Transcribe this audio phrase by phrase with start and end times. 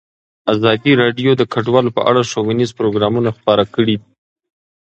[0.53, 3.95] ازادي راډیو د کډوال په اړه ښوونیز پروګرامونه خپاره کړي.